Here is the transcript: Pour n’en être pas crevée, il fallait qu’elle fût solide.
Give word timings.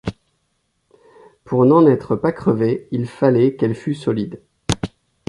Pour 1.43 1.63
n’en 1.67 1.85
être 1.85 2.15
pas 2.15 2.31
crevée, 2.31 2.87
il 2.89 3.05
fallait 3.05 3.55
qu’elle 3.55 3.75
fût 3.75 3.93
solide. 3.93 4.41